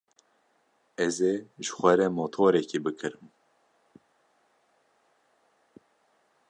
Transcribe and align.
Ez 1.05 1.15
ê 1.31 1.33
ji 1.63 1.71
xwe 1.75 1.93
re 1.99 2.07
motorekî 2.17 2.79
bikirim. 2.85 3.27